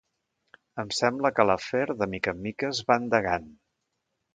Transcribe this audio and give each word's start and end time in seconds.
Em 0.83 0.93
sembla 1.01 1.31
que 1.39 1.47
l'afer, 1.49 1.85
de 2.03 2.11
mica 2.17 2.37
en 2.37 2.43
mica, 2.49 2.75
es 2.75 2.85
va 2.91 3.01
endegant. 3.05 3.51